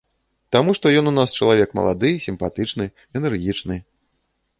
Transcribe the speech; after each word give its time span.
Таму 0.55 0.71
што 0.77 0.93
ён 1.01 1.09
у 1.09 1.11
нас 1.17 1.35
чалавек 1.41 1.75
малады, 1.79 2.09
сімпатычны, 2.25 2.87
энергічны. 3.21 3.77